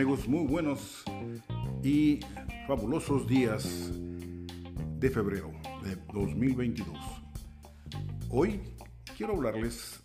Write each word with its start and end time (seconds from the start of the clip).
amigos? 0.00 0.26
Muy 0.26 0.46
buenos 0.46 1.04
y 1.82 2.20
fabulosos 2.66 3.26
días 3.26 3.92
de 4.98 5.10
febrero 5.10 5.52
de 5.84 5.94
2022. 6.14 6.98
Hoy 8.30 8.62
quiero 9.14 9.34
hablarles 9.34 10.00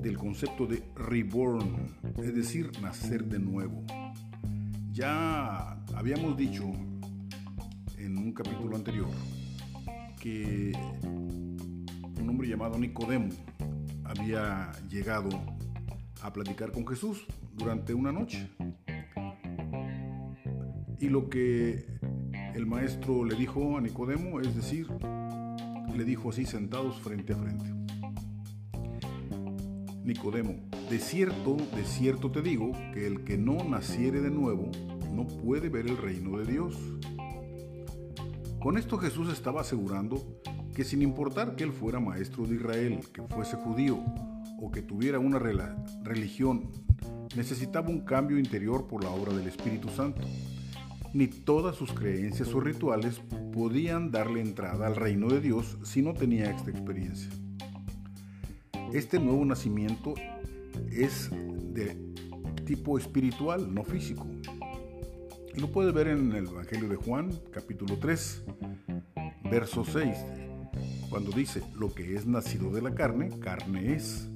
del 0.00 0.16
concepto 0.16 0.64
de 0.64 0.84
reborn, 0.94 1.88
es 2.18 2.32
decir, 2.36 2.70
nacer 2.80 3.24
de 3.24 3.40
nuevo. 3.40 3.84
Ya 4.92 5.72
habíamos 5.96 6.36
dicho 6.36 6.70
en 7.98 8.16
un 8.16 8.32
capítulo 8.32 8.76
anterior 8.76 9.10
que 10.20 10.70
un 11.02 12.28
hombre 12.28 12.46
llamado 12.46 12.78
Nicodemo 12.78 13.30
había 14.04 14.70
llegado 14.88 15.30
a 16.22 16.32
platicar 16.32 16.70
con 16.70 16.86
Jesús 16.86 17.26
durante 17.54 17.92
una 17.92 18.12
noche. 18.12 18.48
Y 21.00 21.08
lo 21.08 21.30
que 21.30 21.86
el 22.54 22.66
maestro 22.66 23.24
le 23.24 23.34
dijo 23.34 23.78
a 23.78 23.80
Nicodemo, 23.80 24.38
es 24.40 24.54
decir, 24.54 24.86
le 25.96 26.04
dijo 26.04 26.28
así 26.28 26.44
sentados 26.44 27.00
frente 27.00 27.32
a 27.32 27.36
frente. 27.36 27.64
Nicodemo, 30.04 30.56
de 30.90 30.98
cierto, 30.98 31.56
de 31.74 31.84
cierto 31.84 32.30
te 32.30 32.42
digo 32.42 32.72
que 32.92 33.06
el 33.06 33.24
que 33.24 33.38
no 33.38 33.64
naciere 33.64 34.20
de 34.20 34.30
nuevo 34.30 34.70
no 35.14 35.26
puede 35.26 35.70
ver 35.70 35.86
el 35.86 35.96
reino 35.96 36.38
de 36.38 36.52
Dios. 36.52 36.76
Con 38.60 38.76
esto 38.76 38.98
Jesús 38.98 39.32
estaba 39.32 39.62
asegurando 39.62 40.40
que 40.74 40.84
sin 40.84 41.00
importar 41.00 41.56
que 41.56 41.64
él 41.64 41.72
fuera 41.72 41.98
maestro 41.98 42.46
de 42.46 42.56
Israel, 42.56 43.00
que 43.12 43.22
fuese 43.22 43.56
judío 43.56 43.98
o 44.60 44.70
que 44.70 44.82
tuviera 44.82 45.18
una 45.18 45.38
religión, 45.38 46.70
necesitaba 47.34 47.88
un 47.88 48.00
cambio 48.00 48.38
interior 48.38 48.86
por 48.86 49.02
la 49.02 49.10
obra 49.10 49.32
del 49.32 49.48
Espíritu 49.48 49.88
Santo. 49.88 50.26
Ni 51.12 51.26
todas 51.26 51.76
sus 51.76 51.92
creencias 51.92 52.54
o 52.54 52.60
rituales 52.60 53.20
podían 53.52 54.10
darle 54.10 54.40
entrada 54.40 54.86
al 54.86 54.96
reino 54.96 55.28
de 55.28 55.40
Dios 55.40 55.78
si 55.82 56.02
no 56.02 56.14
tenía 56.14 56.50
esta 56.50 56.70
experiencia. 56.70 57.30
Este 58.92 59.18
nuevo 59.18 59.44
nacimiento 59.44 60.14
es 60.90 61.30
de 61.74 61.96
tipo 62.64 62.98
espiritual, 62.98 63.72
no 63.74 63.82
físico. 63.82 64.26
Y 65.54 65.60
lo 65.60 65.72
puedes 65.72 65.92
ver 65.92 66.08
en 66.08 66.32
el 66.32 66.46
Evangelio 66.46 66.88
de 66.88 66.96
Juan, 66.96 67.30
capítulo 67.52 67.98
3, 67.98 68.44
verso 69.50 69.84
6, 69.84 70.16
cuando 71.08 71.32
dice, 71.32 71.62
lo 71.76 71.92
que 71.92 72.14
es 72.14 72.26
nacido 72.26 72.70
de 72.70 72.82
la 72.82 72.94
carne, 72.94 73.30
carne 73.40 73.94
es. 73.94 74.28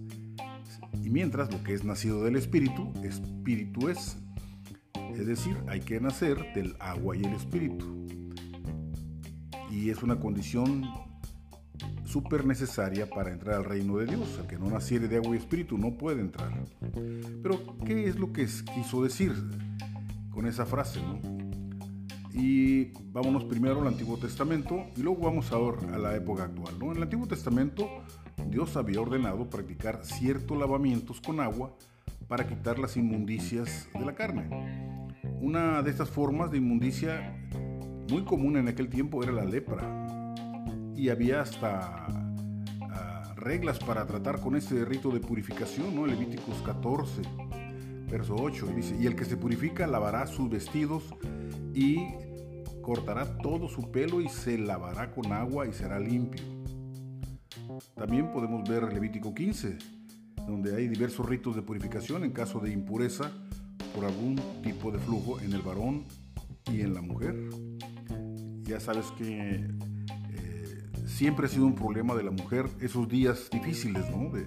Y 1.04 1.10
mientras 1.10 1.52
lo 1.52 1.62
que 1.62 1.74
es 1.74 1.84
nacido 1.84 2.24
del 2.24 2.34
espíritu, 2.36 2.92
espíritu 3.04 3.88
es. 3.88 4.16
Es 5.14 5.26
decir, 5.26 5.56
hay 5.68 5.80
que 5.80 6.00
nacer 6.00 6.52
del 6.54 6.76
agua 6.80 7.16
y 7.16 7.24
el 7.24 7.32
espíritu. 7.32 8.06
Y 9.70 9.90
es 9.90 10.02
una 10.02 10.16
condición 10.16 10.84
súper 12.04 12.46
necesaria 12.46 13.08
para 13.08 13.32
entrar 13.32 13.56
al 13.56 13.64
reino 13.64 13.96
de 13.98 14.06
Dios. 14.06 14.38
El 14.40 14.46
que 14.46 14.58
no 14.58 14.68
naciere 14.68 15.08
de 15.08 15.16
agua 15.16 15.34
y 15.34 15.38
espíritu 15.38 15.78
no 15.78 15.96
puede 15.96 16.20
entrar. 16.20 16.52
Pero, 17.42 17.76
¿qué 17.84 18.08
es 18.08 18.18
lo 18.18 18.32
que 18.32 18.46
quiso 18.74 19.02
decir 19.02 19.32
con 20.30 20.46
esa 20.46 20.66
frase? 20.66 21.00
Y 22.32 22.92
vámonos 23.12 23.44
primero 23.44 23.80
al 23.80 23.88
Antiguo 23.88 24.16
Testamento 24.16 24.86
y 24.96 25.02
luego 25.02 25.22
vamos 25.22 25.52
ahora 25.52 25.94
a 25.94 25.98
la 25.98 26.16
época 26.16 26.44
actual. 26.44 26.78
¿no? 26.78 26.90
En 26.90 26.96
el 26.96 27.04
Antiguo 27.04 27.26
Testamento 27.28 27.88
Dios 28.48 28.76
había 28.76 29.00
ordenado 29.00 29.48
practicar 29.48 30.04
ciertos 30.04 30.58
lavamientos 30.58 31.20
con 31.20 31.40
agua 31.40 31.76
para 32.28 32.46
quitar 32.46 32.78
las 32.78 32.96
inmundicias 32.96 33.88
de 33.92 34.04
la 34.04 34.14
carne. 34.14 35.03
Una 35.44 35.82
de 35.82 35.90
estas 35.90 36.08
formas 36.08 36.50
de 36.50 36.56
inmundicia 36.56 37.36
muy 38.08 38.24
común 38.24 38.56
en 38.56 38.66
aquel 38.66 38.88
tiempo 38.88 39.22
era 39.22 39.30
la 39.30 39.44
lepra. 39.44 40.34
Y 40.96 41.10
había 41.10 41.42
hasta 41.42 42.06
ah, 42.80 43.34
reglas 43.36 43.78
para 43.78 44.06
tratar 44.06 44.40
con 44.40 44.56
este 44.56 44.86
rito 44.86 45.10
de 45.10 45.20
purificación, 45.20 45.94
¿no? 45.94 46.06
Levíticos 46.06 46.62
14, 46.64 47.20
verso 48.10 48.36
8, 48.36 48.68
dice, 48.74 48.96
y 48.98 49.04
el 49.06 49.14
que 49.16 49.26
se 49.26 49.36
purifica 49.36 49.86
lavará 49.86 50.26
sus 50.26 50.48
vestidos 50.48 51.14
y 51.74 51.98
cortará 52.80 53.36
todo 53.36 53.68
su 53.68 53.92
pelo 53.92 54.22
y 54.22 54.30
se 54.30 54.56
lavará 54.56 55.10
con 55.10 55.30
agua 55.30 55.66
y 55.66 55.74
será 55.74 56.00
limpio. 56.00 56.42
También 57.94 58.32
podemos 58.32 58.66
ver 58.66 58.90
Levítico 58.90 59.34
15, 59.34 59.76
donde 60.46 60.74
hay 60.74 60.88
diversos 60.88 61.28
ritos 61.28 61.54
de 61.54 61.60
purificación 61.60 62.24
en 62.24 62.30
caso 62.30 62.60
de 62.60 62.72
impureza 62.72 63.30
por 63.94 64.04
algún 64.04 64.40
tipo 64.62 64.90
de 64.90 64.98
flujo 64.98 65.40
en 65.40 65.52
el 65.52 65.62
varón 65.62 66.04
y 66.72 66.80
en 66.80 66.94
la 66.94 67.00
mujer. 67.00 67.34
Ya 68.62 68.80
sabes 68.80 69.06
que 69.18 69.66
eh, 70.30 70.90
siempre 71.06 71.46
ha 71.46 71.48
sido 71.48 71.66
un 71.66 71.74
problema 71.74 72.14
de 72.14 72.22
la 72.22 72.30
mujer 72.30 72.66
esos 72.80 73.08
días 73.08 73.48
difíciles 73.50 74.04
de, 74.08 74.46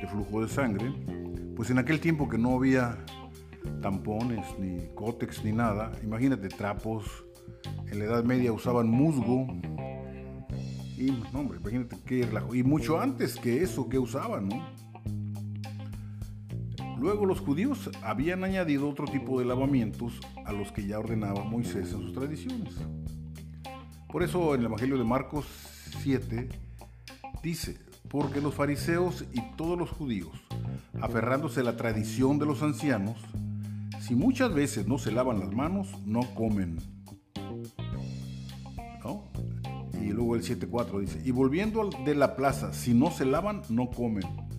de 0.00 0.06
flujo 0.08 0.42
de 0.42 0.48
sangre. 0.48 0.92
Pues 1.56 1.70
en 1.70 1.78
aquel 1.78 2.00
tiempo 2.00 2.28
que 2.28 2.38
no 2.38 2.56
había 2.56 2.98
tampones, 3.80 4.44
ni 4.58 4.88
cótex, 4.94 5.44
ni 5.44 5.52
nada, 5.52 5.92
imagínate 6.02 6.48
trapos, 6.48 7.24
en 7.90 7.98
la 7.98 8.04
Edad 8.06 8.24
Media 8.24 8.52
usaban 8.52 8.88
musgo, 8.88 9.46
y, 10.96 11.10
no, 11.32 11.40
hombre, 11.40 11.58
imagínate 11.58 11.96
qué 12.06 12.28
Y 12.52 12.62
mucho 12.62 13.00
antes 13.00 13.34
que 13.36 13.62
eso 13.62 13.88
que 13.88 13.98
usaban, 13.98 14.48
¿no? 14.48 14.64
Luego 17.02 17.26
los 17.26 17.40
judíos 17.40 17.90
habían 18.04 18.44
añadido 18.44 18.88
otro 18.88 19.06
tipo 19.06 19.40
de 19.40 19.44
lavamientos 19.44 20.20
a 20.46 20.52
los 20.52 20.70
que 20.70 20.86
ya 20.86 21.00
ordenaba 21.00 21.42
Moisés 21.42 21.92
en 21.92 22.00
sus 22.00 22.12
tradiciones. 22.12 22.74
Por 24.08 24.22
eso 24.22 24.54
en 24.54 24.60
el 24.60 24.66
Evangelio 24.66 24.96
de 24.96 25.02
Marcos 25.02 25.44
7 25.98 26.48
dice, 27.42 27.76
porque 28.08 28.40
los 28.40 28.54
fariseos 28.54 29.24
y 29.32 29.40
todos 29.56 29.76
los 29.76 29.90
judíos, 29.90 30.30
aferrándose 31.00 31.58
a 31.58 31.64
la 31.64 31.76
tradición 31.76 32.38
de 32.38 32.46
los 32.46 32.62
ancianos, 32.62 33.16
si 34.00 34.14
muchas 34.14 34.54
veces 34.54 34.86
no 34.86 34.96
se 34.96 35.10
lavan 35.10 35.40
las 35.40 35.52
manos, 35.52 35.88
no 36.06 36.20
comen. 36.36 36.78
Y 40.00 40.12
luego 40.12 40.36
el 40.36 40.42
7.4 40.44 41.00
dice, 41.00 41.20
y 41.24 41.32
volviendo 41.32 41.90
de 42.04 42.14
la 42.14 42.36
plaza, 42.36 42.72
si 42.72 42.94
no 42.94 43.10
se 43.10 43.24
lavan, 43.24 43.62
no 43.70 43.90
comen. 43.90 44.52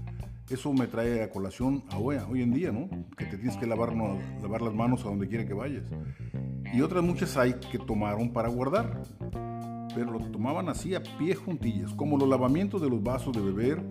Eso 0.49 0.73
me 0.73 0.87
trae 0.87 1.23
a 1.23 1.29
colación 1.29 1.83
a 1.89 1.97
hoy, 1.97 2.17
hoy 2.29 2.41
en 2.41 2.51
día, 2.51 2.71
¿no? 2.71 2.89
Que 3.17 3.25
te 3.25 3.37
tienes 3.37 3.55
que 3.57 3.65
lavar, 3.65 3.93
lavar 3.95 4.61
las 4.61 4.73
manos 4.73 5.01
a 5.05 5.09
donde 5.09 5.27
quiera 5.27 5.45
que 5.45 5.53
vayas. 5.53 5.83
Y 6.73 6.81
otras 6.81 7.03
muchas 7.03 7.37
hay 7.37 7.53
que 7.71 7.79
tomaron 7.79 8.33
para 8.33 8.49
guardar, 8.49 9.03
pero 9.95 10.11
lo 10.11 10.19
tomaban 10.19 10.67
así 10.69 10.95
a 10.95 11.03
pie 11.17 11.35
juntillas, 11.35 11.93
como 11.93 12.17
los 12.17 12.27
lavamientos 12.27 12.81
de 12.81 12.89
los 12.89 13.01
vasos 13.01 13.33
de 13.33 13.41
beber 13.41 13.81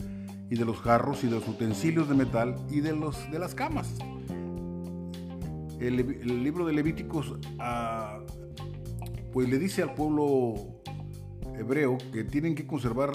y 0.51 0.57
de 0.57 0.65
los 0.65 0.79
jarros 0.81 1.25
y 1.25 1.29
de 1.29 1.37
los 1.37 1.49
utensilios 1.49 2.09
de 2.09 2.15
metal 2.15 2.55
y 2.71 2.81
de, 2.81 2.95
los, 2.95 3.31
de 3.31 3.39
las 3.39 3.55
camas. 3.55 3.97
El, 5.81 5.97
libro 6.45 6.67
de 6.67 6.75
Levíticos 6.75 7.34
ah, 7.59 8.21
pues 9.33 9.49
le 9.49 9.59
dice 9.59 9.83
al 9.83 9.95
pueblo 9.95 10.55
hebreo 11.59 11.99
que 12.13 12.23
tienen 12.23 12.55
que 12.55 12.67
conservar 12.67 13.13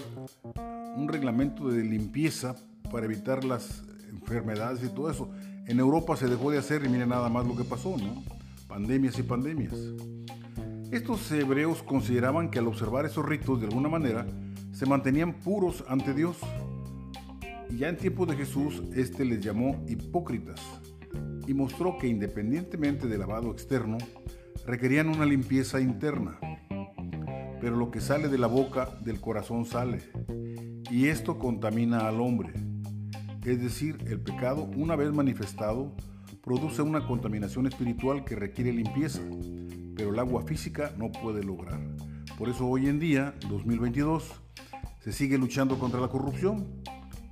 un 0.97 1.07
reglamento 1.07 1.69
de 1.69 1.83
limpieza 1.83 2.55
para 2.91 3.05
evitar 3.05 3.43
las 3.43 3.83
enfermedades 4.09 4.83
y 4.83 4.89
todo 4.89 5.09
eso. 5.09 5.29
En 5.65 5.79
Europa 5.79 6.15
se 6.15 6.27
dejó 6.27 6.51
de 6.51 6.57
hacer 6.57 6.83
y 6.85 6.89
miren 6.89 7.09
nada 7.09 7.29
más 7.29 7.45
lo 7.45 7.55
que 7.55 7.63
pasó, 7.63 7.95
¿no? 7.97 8.23
Pandemias 8.67 9.17
y 9.19 9.23
pandemias. 9.23 9.73
Estos 10.91 11.31
hebreos 11.31 11.83
consideraban 11.83 12.49
que 12.49 12.59
al 12.59 12.67
observar 12.67 13.05
esos 13.05 13.25
ritos 13.25 13.59
de 13.59 13.67
alguna 13.67 13.89
manera 13.89 14.25
se 14.71 14.85
mantenían 14.85 15.33
puros 15.33 15.83
ante 15.87 16.13
Dios. 16.13 16.37
Y 17.69 17.77
ya 17.77 17.89
en 17.89 17.97
tiempos 17.97 18.27
de 18.29 18.35
Jesús, 18.35 18.81
este 18.95 19.25
les 19.25 19.43
llamó 19.43 19.83
hipócritas 19.87 20.61
y 21.45 21.53
mostró 21.53 21.97
que 21.97 22.07
independientemente 22.07 23.07
del 23.07 23.19
lavado 23.19 23.51
externo, 23.51 23.97
requerían 24.65 25.09
una 25.09 25.25
limpieza 25.25 25.79
interna 25.79 26.37
pero 27.59 27.75
lo 27.75 27.91
que 27.91 28.01
sale 28.01 28.27
de 28.29 28.37
la 28.37 28.47
boca 28.47 28.89
del 29.01 29.19
corazón 29.19 29.65
sale, 29.65 30.01
y 30.91 31.07
esto 31.07 31.37
contamina 31.37 32.07
al 32.07 32.21
hombre. 32.21 32.53
Es 33.47 33.61
decir, 33.61 33.97
el 34.07 34.19
pecado, 34.19 34.69
una 34.75 34.97
vez 34.97 35.13
manifestado, 35.13 35.95
produce 36.43 36.81
una 36.81 37.07
contaminación 37.07 37.65
espiritual 37.65 38.25
que 38.25 38.35
requiere 38.35 38.73
limpieza, 38.73 39.21
pero 39.95 40.09
el 40.09 40.19
agua 40.19 40.41
física 40.41 40.91
no 40.97 41.13
puede 41.13 41.45
lograr. 41.45 41.79
Por 42.37 42.49
eso 42.49 42.67
hoy 42.67 42.87
en 42.89 42.99
día, 42.99 43.35
2022, 43.49 44.33
se 44.99 45.13
sigue 45.13 45.37
luchando 45.37 45.79
contra 45.79 46.01
la 46.01 46.09
corrupción, 46.09 46.67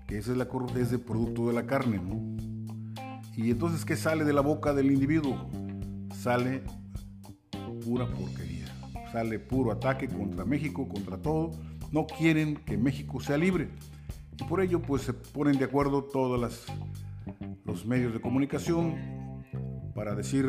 que 0.07 0.17
es, 0.17 0.29
la, 0.29 0.47
es 0.79 0.93
el 0.93 1.01
producto 1.01 1.49
de 1.49 1.53
la 1.53 1.65
carne. 1.65 1.99
Y 3.35 3.51
entonces, 3.51 3.83
¿qué 3.83 3.97
sale 3.97 4.23
de 4.23 4.31
la 4.31 4.39
boca 4.39 4.73
del 4.73 4.91
individuo? 4.93 5.49
Sale 6.13 6.63
pura 7.83 8.09
porquería 8.09 8.55
sale 9.11 9.37
puro 9.39 9.73
ataque 9.73 10.07
contra 10.07 10.45
México, 10.45 10.87
contra 10.87 11.17
todo. 11.17 11.51
No 11.91 12.07
quieren 12.07 12.55
que 12.55 12.77
México 12.77 13.19
sea 13.19 13.37
libre. 13.37 13.69
Y 14.39 14.43
por 14.43 14.61
ello 14.61 14.81
pues 14.81 15.03
se 15.03 15.13
ponen 15.13 15.57
de 15.57 15.65
acuerdo 15.65 16.03
todos 16.03 16.39
los 17.65 17.85
medios 17.85 18.13
de 18.13 18.21
comunicación 18.21 18.95
para 19.95 20.13
decir 20.13 20.45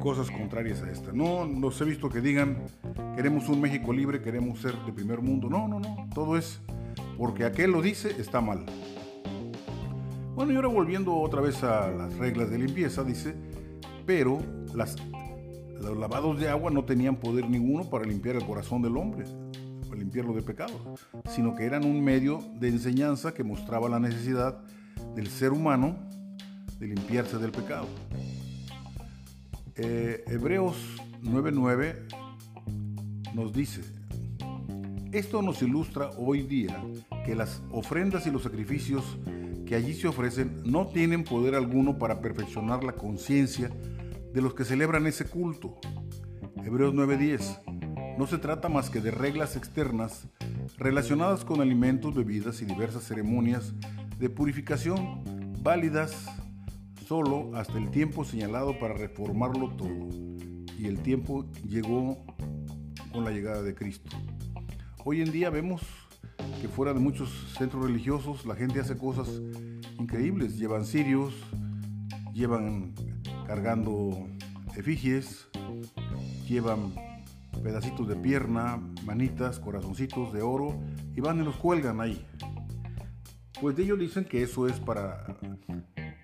cosas 0.00 0.30
contrarias 0.30 0.82
a 0.82 0.90
esta. 0.90 1.12
No 1.12 1.44
los 1.44 1.80
he 1.80 1.84
visto 1.84 2.08
que 2.08 2.20
digan, 2.20 2.64
queremos 3.16 3.48
un 3.48 3.60
México 3.60 3.92
libre, 3.92 4.20
queremos 4.20 4.60
ser 4.60 4.76
de 4.84 4.92
primer 4.92 5.20
mundo. 5.20 5.48
No, 5.48 5.68
no, 5.68 5.78
no. 5.78 6.08
Todo 6.14 6.36
es 6.36 6.60
porque 7.16 7.44
aquel 7.44 7.70
lo 7.70 7.80
dice, 7.80 8.14
está 8.20 8.40
mal. 8.40 8.66
Bueno, 10.34 10.52
y 10.52 10.56
ahora 10.56 10.68
volviendo 10.68 11.14
otra 11.14 11.40
vez 11.40 11.62
a 11.62 11.90
las 11.90 12.16
reglas 12.16 12.50
de 12.50 12.58
limpieza, 12.58 13.04
dice, 13.04 13.34
pero 14.06 14.38
las, 14.74 14.96
los 15.80 15.96
lavados 15.96 16.40
de 16.40 16.48
agua 16.48 16.70
no 16.70 16.84
tenían 16.84 17.16
poder 17.16 17.48
ninguno 17.48 17.88
para 17.88 18.04
limpiar 18.04 18.36
el 18.36 18.44
corazón 18.44 18.82
del 18.82 18.96
hombre, 18.96 19.24
limpiarlo 19.96 20.34
de 20.34 20.42
pecado, 20.42 20.94
sino 21.28 21.54
que 21.54 21.64
eran 21.64 21.84
un 21.84 22.02
medio 22.02 22.42
de 22.58 22.68
enseñanza 22.68 23.34
que 23.34 23.44
mostraba 23.44 23.88
la 23.88 23.98
necesidad 23.98 24.62
del 25.14 25.28
ser 25.28 25.52
humano 25.52 25.96
de 26.78 26.88
limpiarse 26.88 27.38
del 27.38 27.52
pecado. 27.52 27.86
Eh, 29.76 30.24
Hebreos 30.26 30.76
9:9 31.22 32.06
nos 33.34 33.52
dice, 33.52 33.82
esto 35.12 35.42
nos 35.42 35.62
ilustra 35.62 36.10
hoy 36.18 36.42
día 36.42 36.82
que 37.24 37.34
las 37.34 37.62
ofrendas 37.70 38.26
y 38.26 38.30
los 38.30 38.42
sacrificios 38.42 39.18
que 39.66 39.74
allí 39.74 39.94
se 39.94 40.08
ofrecen 40.08 40.62
no 40.64 40.88
tienen 40.88 41.24
poder 41.24 41.54
alguno 41.54 41.98
para 41.98 42.20
perfeccionar 42.20 42.84
la 42.84 42.92
conciencia 42.92 43.70
de 44.32 44.42
los 44.42 44.54
que 44.54 44.64
celebran 44.64 45.06
ese 45.06 45.26
culto. 45.26 45.78
Hebreos 46.64 46.94
9:10 46.94 47.60
no 48.18 48.26
se 48.26 48.38
trata 48.38 48.68
más 48.68 48.90
que 48.90 49.00
de 49.00 49.10
reglas 49.10 49.56
externas 49.56 50.26
relacionadas 50.76 51.44
con 51.44 51.60
alimentos, 51.60 52.14
bebidas 52.14 52.60
y 52.62 52.64
diversas 52.64 53.04
ceremonias 53.04 53.72
de 54.18 54.28
purificación 54.28 55.22
válidas 55.62 56.26
solo 57.06 57.50
hasta 57.54 57.78
el 57.78 57.90
tiempo 57.90 58.24
señalado 58.24 58.78
para 58.78 58.94
reformarlo 58.94 59.70
todo. 59.70 60.08
Y 60.78 60.86
el 60.86 61.00
tiempo 61.00 61.44
llegó 61.66 62.18
con 63.12 63.24
la 63.24 63.30
llegada 63.30 63.62
de 63.62 63.74
Cristo. 63.74 64.16
Hoy 65.04 65.20
en 65.22 65.32
día 65.32 65.50
vemos 65.50 65.82
que 66.60 66.68
fuera 66.68 66.92
de 66.92 67.00
muchos 67.00 67.54
centros 67.58 67.84
religiosos 67.84 68.46
la 68.46 68.54
gente 68.54 68.80
hace 68.80 68.96
cosas 68.96 69.28
increíbles. 69.98 70.58
Llevan 70.58 70.84
cirios, 70.84 71.34
llevan 72.32 72.94
cargando 73.46 74.26
efigies, 74.76 75.48
llevan 76.48 76.94
pedacitos 77.62 78.08
de 78.08 78.16
pierna, 78.16 78.80
manitas, 79.04 79.58
corazoncitos 79.58 80.32
de 80.32 80.42
oro 80.42 80.78
y 81.14 81.20
van 81.20 81.40
y 81.40 81.44
los 81.44 81.56
cuelgan 81.56 82.00
ahí. 82.00 82.26
Pues 83.60 83.76
de 83.76 83.84
ellos 83.84 83.98
dicen 83.98 84.24
que 84.24 84.42
eso 84.42 84.66
es 84.66 84.80
para 84.80 85.24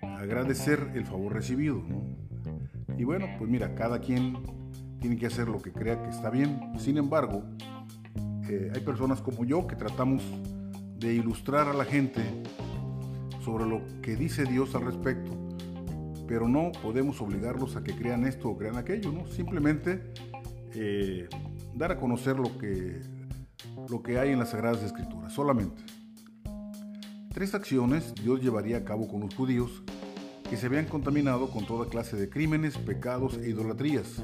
agradecer 0.01 0.91
el 0.95 1.05
favor 1.05 1.33
recibido. 1.33 1.81
Y 2.97 3.05
bueno, 3.05 3.27
pues 3.37 3.49
mira, 3.49 3.75
cada 3.75 3.99
quien 3.99 4.37
tiene 4.99 5.17
que 5.17 5.27
hacer 5.27 5.47
lo 5.47 5.61
que 5.61 5.71
crea 5.71 6.01
que 6.01 6.09
está 6.09 6.29
bien. 6.29 6.73
Sin 6.77 6.97
embargo, 6.97 7.43
eh, 8.49 8.71
hay 8.73 8.81
personas 8.81 9.21
como 9.21 9.45
yo 9.45 9.65
que 9.67 9.75
tratamos 9.75 10.21
de 10.97 11.13
ilustrar 11.13 11.69
a 11.69 11.73
la 11.73 11.85
gente 11.85 12.21
sobre 13.43 13.65
lo 13.65 13.81
que 14.01 14.15
dice 14.15 14.43
Dios 14.43 14.75
al 14.75 14.81
respecto, 14.81 15.31
pero 16.27 16.49
no 16.49 16.71
podemos 16.83 17.21
obligarlos 17.21 17.77
a 17.77 17.83
que 17.83 17.95
crean 17.95 18.25
esto 18.25 18.49
o 18.49 18.57
crean 18.57 18.75
aquello, 18.75 19.11
¿no? 19.11 19.27
Simplemente 19.27 20.13
eh, 20.73 21.27
dar 21.75 21.91
a 21.91 21.99
conocer 21.99 22.37
lo 22.37 22.57
que, 22.57 23.01
lo 23.89 24.01
que 24.01 24.19
hay 24.19 24.31
en 24.31 24.39
las 24.39 24.49
Sagradas 24.49 24.83
Escrituras, 24.83 25.33
solamente. 25.33 25.81
Tres 27.33 27.53
acciones 27.53 28.13
Dios 28.15 28.41
llevaría 28.41 28.77
a 28.77 28.83
cabo 28.83 29.07
con 29.07 29.21
los 29.21 29.33
judíos 29.35 29.83
que 30.49 30.57
se 30.57 30.65
habían 30.65 30.85
contaminado 30.85 31.51
con 31.51 31.65
toda 31.65 31.87
clase 31.87 32.17
de 32.17 32.29
crímenes, 32.29 32.77
pecados 32.77 33.37
e 33.37 33.49
idolatrías. 33.49 34.23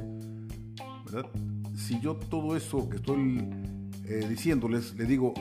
Si 1.75 2.00
yo 2.00 2.15
todo 2.15 2.56
eso 2.56 2.89
que 2.89 2.98
estoy 2.98 3.48
eh, 4.06 4.25
diciéndoles, 4.27 4.95
le 4.95 5.06
digo, 5.06 5.33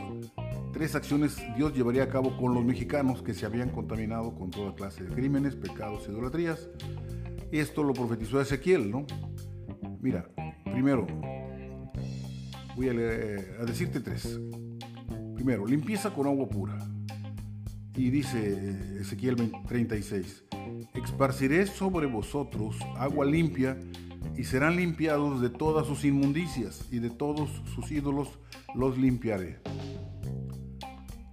tres 0.72 0.94
acciones 0.94 1.42
Dios 1.56 1.74
llevaría 1.74 2.04
a 2.04 2.08
cabo 2.08 2.36
con 2.36 2.54
los 2.54 2.64
mexicanos 2.64 3.22
que 3.22 3.32
se 3.32 3.46
habían 3.46 3.70
contaminado 3.70 4.34
con 4.34 4.50
toda 4.50 4.74
clase 4.74 5.04
de 5.04 5.14
crímenes, 5.14 5.56
pecados 5.56 6.06
e 6.06 6.12
idolatrías. 6.12 6.68
Esto 7.50 7.82
lo 7.82 7.94
profetizó 7.94 8.40
Ezequiel, 8.40 8.90
¿no? 8.90 9.06
Mira, 10.00 10.28
primero, 10.64 11.06
voy 12.76 12.88
a, 12.88 12.92
eh, 12.94 13.56
a 13.60 13.64
decirte 13.64 14.00
tres. 14.00 14.40
Primero, 15.34 15.66
limpieza 15.66 16.12
con 16.12 16.26
agua 16.26 16.48
pura. 16.48 16.78
Y 17.96 18.10
dice 18.10 19.00
Ezequiel 19.00 19.52
36, 19.68 20.44
esparciré 20.94 21.66
sobre 21.66 22.06
vosotros 22.06 22.76
agua 22.96 23.24
limpia 23.24 23.78
y 24.36 24.44
serán 24.44 24.76
limpiados 24.76 25.40
de 25.40 25.48
todas 25.48 25.86
sus 25.86 26.04
inmundicias 26.04 26.88
y 26.90 26.98
de 26.98 27.10
todos 27.10 27.62
sus 27.74 27.92
ídolos 27.92 28.38
los 28.74 28.98
limpiaré. 28.98 29.60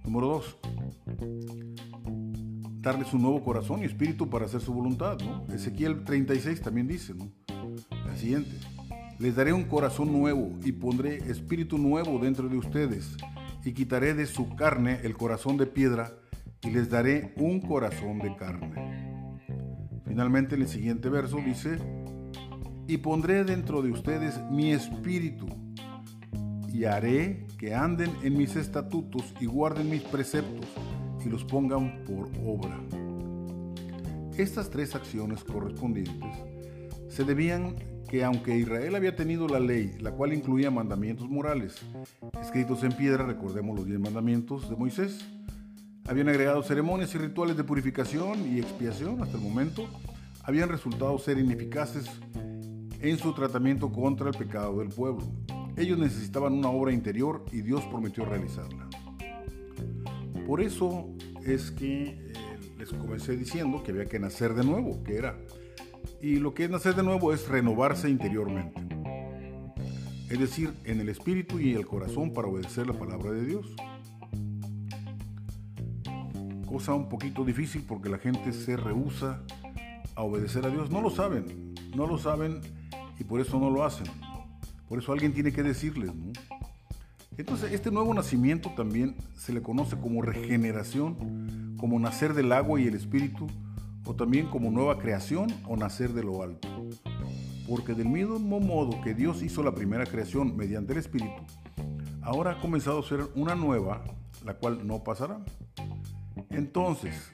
Número 0.04 0.28
2. 0.28 0.58
Darles 2.80 3.12
un 3.12 3.22
nuevo 3.22 3.42
corazón 3.42 3.82
y 3.82 3.84
espíritu 3.84 4.28
para 4.28 4.44
hacer 4.46 4.60
su 4.60 4.72
voluntad. 4.72 5.18
Ezequiel 5.52 6.04
36 6.04 6.60
también 6.60 6.86
dice, 6.86 7.14
¿no? 7.14 7.30
la 8.06 8.16
siguiente. 8.16 8.50
Les 9.22 9.36
daré 9.36 9.52
un 9.52 9.62
corazón 9.62 10.10
nuevo 10.10 10.50
y 10.64 10.72
pondré 10.72 11.18
espíritu 11.30 11.78
nuevo 11.78 12.18
dentro 12.18 12.48
de 12.48 12.56
ustedes 12.56 13.16
y 13.64 13.72
quitaré 13.72 14.14
de 14.14 14.26
su 14.26 14.56
carne 14.56 14.98
el 15.04 15.16
corazón 15.16 15.56
de 15.56 15.66
piedra 15.66 16.10
y 16.60 16.70
les 16.72 16.90
daré 16.90 17.32
un 17.36 17.60
corazón 17.60 18.18
de 18.18 18.34
carne. 18.34 19.38
Finalmente, 20.04 20.56
en 20.56 20.62
el 20.62 20.68
siguiente 20.68 21.08
verso 21.08 21.36
dice, 21.36 21.78
y 22.88 22.96
pondré 22.96 23.44
dentro 23.44 23.80
de 23.80 23.92
ustedes 23.92 24.40
mi 24.50 24.72
espíritu, 24.72 25.46
y 26.72 26.86
haré 26.86 27.46
que 27.58 27.76
anden 27.76 28.10
en 28.24 28.36
mis 28.36 28.56
estatutos 28.56 29.36
y 29.38 29.46
guarden 29.46 29.88
mis 29.88 30.02
preceptos 30.02 30.66
y 31.24 31.28
los 31.28 31.44
pongan 31.44 32.02
por 32.04 32.28
obra. 32.44 32.76
Estas 34.36 34.68
tres 34.68 34.96
acciones 34.96 35.44
correspondientes 35.44 36.34
se 37.08 37.22
debían 37.22 37.91
que 38.12 38.24
aunque 38.24 38.58
Israel 38.58 38.94
había 38.94 39.16
tenido 39.16 39.48
la 39.48 39.58
ley, 39.58 39.96
la 39.98 40.10
cual 40.10 40.34
incluía 40.34 40.70
mandamientos 40.70 41.30
morales, 41.30 41.80
escritos 42.42 42.84
en 42.84 42.92
piedra, 42.92 43.24
recordemos 43.24 43.74
los 43.74 43.86
diez 43.86 43.98
mandamientos 43.98 44.68
de 44.68 44.76
Moisés, 44.76 45.24
habían 46.06 46.28
agregado 46.28 46.62
ceremonias 46.62 47.14
y 47.14 47.18
rituales 47.18 47.56
de 47.56 47.64
purificación 47.64 48.54
y 48.54 48.58
expiación 48.58 49.22
hasta 49.22 49.38
el 49.38 49.42
momento, 49.42 49.88
habían 50.42 50.68
resultado 50.68 51.18
ser 51.18 51.38
ineficaces 51.38 52.10
en 53.00 53.16
su 53.16 53.32
tratamiento 53.32 53.90
contra 53.90 54.28
el 54.28 54.36
pecado 54.36 54.80
del 54.80 54.90
pueblo. 54.90 55.24
Ellos 55.78 55.98
necesitaban 55.98 56.52
una 56.52 56.68
obra 56.68 56.92
interior 56.92 57.46
y 57.50 57.62
Dios 57.62 57.82
prometió 57.86 58.26
realizarla. 58.26 58.90
Por 60.46 60.60
eso 60.60 61.08
es 61.46 61.70
que 61.70 62.08
eh, 62.08 62.32
les 62.76 62.90
comencé 62.90 63.38
diciendo 63.38 63.82
que 63.82 63.92
había 63.92 64.04
que 64.04 64.18
nacer 64.18 64.52
de 64.52 64.64
nuevo, 64.64 65.02
que 65.02 65.16
era. 65.16 65.38
Y 66.20 66.36
lo 66.36 66.54
que 66.54 66.64
es 66.64 66.70
nacer 66.70 66.94
de 66.94 67.02
nuevo 67.02 67.32
es 67.32 67.48
renovarse 67.48 68.08
interiormente. 68.08 68.80
Es 70.30 70.38
decir, 70.38 70.72
en 70.84 71.00
el 71.00 71.08
espíritu 71.08 71.58
y 71.58 71.74
el 71.74 71.86
corazón 71.86 72.32
para 72.32 72.48
obedecer 72.48 72.86
la 72.86 72.94
palabra 72.94 73.32
de 73.32 73.44
Dios 73.44 73.66
cosa 76.72 76.94
un 76.94 77.10
poquito 77.10 77.44
difícil 77.44 77.84
porque 77.86 78.08
la 78.08 78.16
gente 78.16 78.50
se 78.54 78.78
rehúsa 78.78 79.42
a 80.14 80.22
obedecer 80.22 80.64
a 80.64 80.70
Dios. 80.70 80.90
No 80.90 81.02
lo 81.02 81.10
saben, 81.10 81.74
no 81.94 82.06
lo 82.06 82.16
saben 82.16 82.60
y 83.18 83.24
por 83.24 83.42
eso 83.42 83.60
no 83.60 83.68
lo 83.68 83.84
hacen. 83.84 84.06
Por 84.88 84.98
eso 84.98 85.12
alguien 85.12 85.34
tiene 85.34 85.52
que 85.52 85.62
decirles. 85.62 86.10
Entonces, 87.36 87.72
este 87.72 87.90
nuevo 87.90 88.14
nacimiento 88.14 88.70
también 88.74 89.16
se 89.36 89.52
le 89.52 89.60
conoce 89.60 89.98
como 89.98 90.22
regeneración, 90.22 91.76
como 91.78 91.98
nacer 91.98 92.32
del 92.32 92.52
agua 92.52 92.80
y 92.80 92.86
el 92.86 92.94
espíritu, 92.94 93.46
o 94.04 94.14
también 94.14 94.48
como 94.48 94.70
nueva 94.70 94.98
creación 94.98 95.48
o 95.66 95.76
nacer 95.76 96.12
de 96.12 96.24
lo 96.24 96.42
alto. 96.42 96.68
Porque 97.68 97.94
del 97.94 98.08
mismo 98.08 98.60
modo 98.60 99.00
que 99.02 99.14
Dios 99.14 99.42
hizo 99.42 99.62
la 99.62 99.74
primera 99.74 100.06
creación 100.06 100.56
mediante 100.56 100.92
el 100.92 100.98
espíritu, 100.98 101.42
ahora 102.20 102.52
ha 102.52 102.60
comenzado 102.60 103.00
a 103.00 103.02
ser 103.02 103.20
una 103.34 103.54
nueva, 103.54 104.02
la 104.44 104.54
cual 104.54 104.86
no 104.86 105.02
pasará. 105.04 105.44
Entonces, 106.50 107.30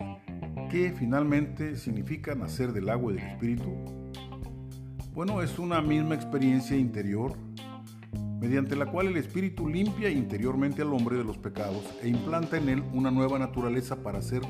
¿qué 0.71 0.95
finalmente 0.97 1.77
significa 1.77 2.35
nacer 2.35 2.73
del 2.73 2.89
agua 2.89 3.13
y 3.13 3.17
del 3.17 3.27
espíritu? 3.27 3.71
Bueno, 5.15 5.43
es 5.43 5.59
una 5.59 5.81
misma 5.81 6.15
experiencia 6.15 6.77
interior 6.77 7.37
mediante 8.41 8.77
la 8.77 8.87
cual 8.87 9.09
el 9.09 9.17
espíritu 9.17 9.69
limpia 9.69 10.11
interiormente 10.11 10.83
al 10.83 10.93
hombre 10.93 11.17
de 11.17 11.25
los 11.25 11.39
pecados 11.39 11.85
e 12.03 12.09
implanta 12.09 12.57
en 12.57 12.69
él 12.69 12.85
una 12.93 13.11
nueva 13.11 13.39
naturaleza 13.39 13.97
para 14.03 14.19
hacer 14.19 14.43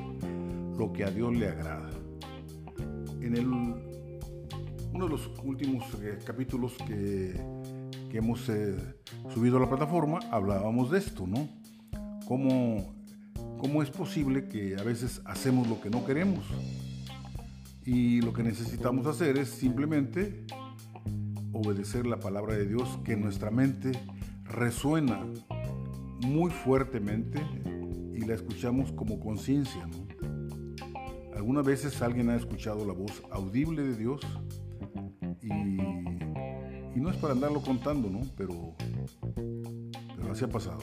lo 0.77 0.93
que 0.93 1.05
a 1.05 1.11
Dios 1.11 1.35
le 1.35 1.49
agrada. 1.49 1.88
En 3.21 3.37
uno 4.93 5.05
de 5.05 5.11
los 5.11 5.31
últimos 5.45 5.85
eh, 6.03 6.19
capítulos 6.25 6.75
que, 6.87 7.41
hemos 8.13 8.49
eh, 8.49 8.75
subido 9.33 9.59
a 9.59 9.61
la 9.61 9.69
plataforma 9.69 10.19
hablábamos 10.31 10.91
de 10.91 10.99
esto, 10.99 11.27
¿no? 11.27 11.49
Cómo 12.27 12.99
¿Cómo 13.59 13.83
es 13.83 13.91
posible 13.91 14.49
que 14.49 14.77
a 14.79 14.85
veces 14.85 15.21
hacemos 15.25 15.67
lo 15.67 15.81
que 15.81 15.91
no 15.91 16.05
queremos? 16.05 16.47
Y 17.85 18.21
lo 18.21 18.33
que 18.33 18.45
necesitamos 18.45 19.07
hacer 19.09 19.37
es 19.37 19.49
simplemente 19.49 20.45
obedecer 21.53 22.07
la 22.07 22.21
palabra 22.21 22.55
de 22.55 22.67
Dios 22.67 23.01
que 23.05 23.15
en 23.15 23.23
nuestra 23.23 23.51
mente 23.51 23.91
resuena 24.45 25.27
muy 26.21 26.53
fuertemente 26.53 27.45
y 28.15 28.21
la 28.21 28.35
escuchamos 28.35 28.93
como 28.93 29.19
conciencia. 29.19 29.89
Algunas 31.38 31.64
veces 31.64 32.02
alguien 32.02 32.28
ha 32.28 32.37
escuchado 32.37 32.85
la 32.85 32.92
voz 32.92 33.23
audible 33.30 33.83
de 33.83 33.97
Dios 33.97 34.21
y, 35.40 35.49
no 37.00 37.11
es 37.11 37.16
para 37.16 37.33
andarlo 37.33 37.62
contando, 37.62 38.11
¿no? 38.11 38.21
Pero, 38.37 38.75
pero 40.16 40.33
así 40.33 40.45
ha 40.45 40.49
pasado. 40.49 40.80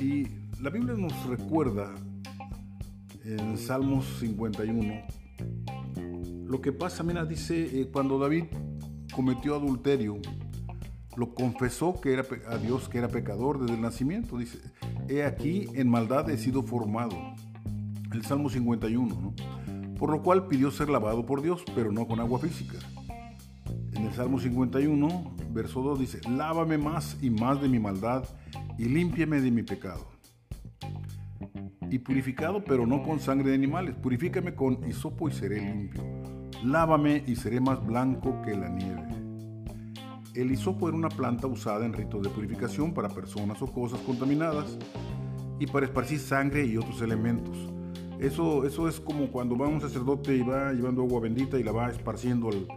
Y 0.00 0.26
la 0.62 0.70
Biblia 0.70 0.94
nos 0.96 1.26
recuerda 1.26 1.94
en 3.24 3.58
Salmos 3.58 4.06
51 4.18 5.04
lo 6.52 6.60
que 6.60 6.72
pasa, 6.72 7.02
mira, 7.02 7.24
dice, 7.24 7.80
eh, 7.80 7.88
cuando 7.90 8.18
David 8.18 8.44
cometió 9.14 9.54
adulterio, 9.56 10.16
lo 11.16 11.34
confesó 11.34 11.98
que 12.00 12.12
era 12.12 12.24
a 12.48 12.58
Dios 12.58 12.88
que 12.90 12.98
era 12.98 13.08
pecador 13.08 13.60
desde 13.60 13.74
el 13.74 13.80
nacimiento. 13.80 14.36
Dice, 14.36 14.58
he 15.08 15.24
aquí 15.24 15.66
en 15.74 15.88
maldad 15.88 16.28
he 16.28 16.36
sido 16.36 16.62
formado. 16.62 17.16
El 18.12 18.24
Salmo 18.24 18.50
51, 18.50 19.20
¿no? 19.20 19.34
Por 19.96 20.10
lo 20.10 20.22
cual 20.22 20.46
pidió 20.46 20.70
ser 20.70 20.88
lavado 20.88 21.24
por 21.24 21.42
Dios, 21.42 21.64
pero 21.74 21.92
no 21.92 22.06
con 22.06 22.20
agua 22.20 22.38
física. 22.38 22.78
En 23.92 24.06
el 24.06 24.12
Salmo 24.12 24.38
51, 24.38 25.36
verso 25.50 25.82
2 25.82 25.98
dice, 26.00 26.20
lávame 26.28 26.78
más 26.78 27.16
y 27.22 27.30
más 27.30 27.60
de 27.60 27.68
mi 27.68 27.78
maldad 27.78 28.24
y 28.78 28.86
límpiame 28.86 29.40
de 29.40 29.50
mi 29.50 29.62
pecado 29.62 30.12
y 31.92 31.98
purificado, 31.98 32.64
pero 32.64 32.86
no 32.86 33.02
con 33.02 33.20
sangre 33.20 33.50
de 33.50 33.54
animales. 33.54 33.94
Purifícame 33.94 34.54
con 34.54 34.82
hisopo 34.88 35.28
y 35.28 35.32
seré 35.32 35.60
limpio. 35.60 36.02
Lávame 36.64 37.22
y 37.26 37.36
seré 37.36 37.60
más 37.60 37.84
blanco 37.86 38.40
que 38.42 38.56
la 38.56 38.70
nieve. 38.70 39.08
El 40.34 40.50
hisopo 40.50 40.88
era 40.88 40.96
una 40.96 41.10
planta 41.10 41.46
usada 41.46 41.84
en 41.84 41.92
ritos 41.92 42.22
de 42.22 42.30
purificación 42.30 42.94
para 42.94 43.10
personas 43.10 43.60
o 43.60 43.66
cosas 43.70 44.00
contaminadas 44.00 44.78
y 45.58 45.66
para 45.66 45.84
esparcir 45.84 46.18
sangre 46.18 46.64
y 46.64 46.78
otros 46.78 47.02
elementos. 47.02 47.68
Eso, 48.22 48.64
eso 48.64 48.88
es 48.88 49.00
como 49.00 49.32
cuando 49.32 49.56
va 49.58 49.66
un 49.66 49.80
sacerdote 49.80 50.36
y 50.36 50.42
va 50.42 50.72
llevando 50.72 51.02
agua 51.02 51.20
bendita 51.20 51.58
y 51.58 51.64
la 51.64 51.72
va 51.72 51.90
esparciendo 51.90 52.50
al, 52.50 52.68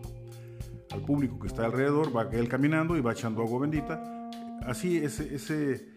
al 0.89 1.01
público 1.01 1.37
que 1.37 1.47
está 1.47 1.65
alrededor, 1.65 2.15
va 2.15 2.27
él 2.31 2.49
caminando 2.49 2.97
y 2.97 3.01
va 3.01 3.11
echando 3.11 3.43
agua 3.43 3.59
bendita. 3.59 4.01
Así 4.65 4.97
ese, 4.97 5.35
ese, 5.35 5.87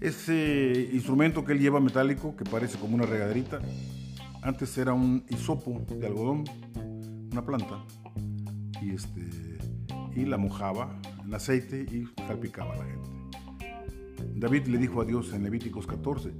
ese 0.00 0.90
instrumento 0.92 1.42
que 1.42 1.52
él 1.52 1.60
lleva 1.60 1.80
metálico, 1.80 2.36
que 2.36 2.44
parece 2.44 2.78
como 2.78 2.96
una 2.96 3.06
regaderita, 3.06 3.60
antes 4.42 4.76
era 4.76 4.92
un 4.92 5.24
hisopo 5.30 5.80
de 5.88 6.06
algodón, 6.06 6.44
una 7.32 7.46
planta, 7.46 7.82
y, 8.82 8.90
este, 8.90 9.22
y 10.14 10.26
la 10.26 10.36
mojaba 10.36 11.00
en 11.24 11.32
aceite 11.32 11.86
y 11.90 12.06
salpicaba 12.26 12.74
a 12.74 12.76
la 12.76 12.84
gente. 12.84 13.10
David 14.34 14.66
le 14.66 14.76
dijo 14.76 15.00
a 15.00 15.06
Dios 15.06 15.32
en 15.32 15.44
Levíticos 15.44 15.86
14, 15.86 16.30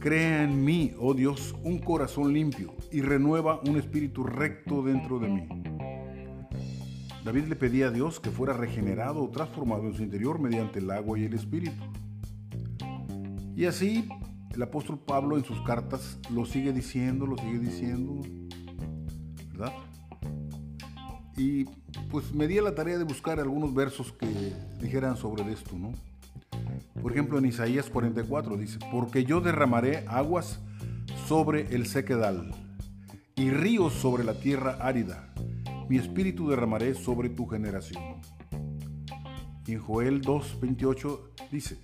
Crea 0.00 0.44
en 0.44 0.64
mí, 0.64 0.92
oh 1.00 1.12
Dios, 1.12 1.56
un 1.64 1.78
corazón 1.78 2.32
limpio 2.32 2.72
y 2.92 3.00
renueva 3.00 3.60
un 3.66 3.76
espíritu 3.76 4.22
recto 4.22 4.82
dentro 4.82 5.18
de 5.18 5.28
mí. 5.28 5.48
David 7.24 7.46
le 7.46 7.56
pedía 7.56 7.88
a 7.88 7.90
Dios 7.90 8.20
que 8.20 8.30
fuera 8.30 8.52
regenerado 8.52 9.24
o 9.24 9.28
transformado 9.28 9.82
en 9.82 9.94
su 9.94 10.02
interior 10.02 10.38
mediante 10.38 10.78
el 10.78 10.90
agua 10.92 11.18
y 11.18 11.24
el 11.24 11.34
espíritu. 11.34 11.82
Y 13.56 13.64
así 13.64 14.08
el 14.54 14.62
apóstol 14.62 15.00
Pablo 15.00 15.36
en 15.36 15.44
sus 15.44 15.60
cartas 15.62 16.18
lo 16.30 16.46
sigue 16.46 16.72
diciendo, 16.72 17.26
lo 17.26 17.36
sigue 17.36 17.58
diciendo, 17.58 18.20
¿verdad? 19.50 19.72
Y 21.36 21.64
pues 22.10 22.32
me 22.32 22.46
di 22.46 22.58
a 22.58 22.62
la 22.62 22.74
tarea 22.74 22.98
de 22.98 23.04
buscar 23.04 23.40
algunos 23.40 23.74
versos 23.74 24.12
que 24.12 24.52
dijeran 24.80 25.16
sobre 25.16 25.52
esto, 25.52 25.76
¿no? 25.76 25.90
Por 27.02 27.12
ejemplo, 27.12 27.38
en 27.38 27.46
Isaías 27.46 27.88
44 27.90 28.56
dice, 28.56 28.78
porque 28.90 29.24
yo 29.24 29.40
derramaré 29.40 30.04
aguas 30.08 30.60
sobre 31.26 31.74
el 31.74 31.86
sequedal 31.86 32.54
y 33.36 33.50
ríos 33.50 33.92
sobre 33.92 34.24
la 34.24 34.34
tierra 34.34 34.78
árida. 34.80 35.32
Mi 35.88 35.96
espíritu 35.96 36.48
derramaré 36.48 36.94
sobre 36.94 37.28
tu 37.28 37.46
generación. 37.46 38.02
Y 39.66 39.72
en 39.72 39.80
Joel 39.80 40.22
2.28 40.22 41.20
dice, 41.52 41.78